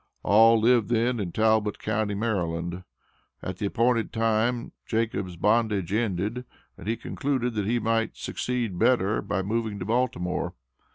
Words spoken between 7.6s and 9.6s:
he might succeed better by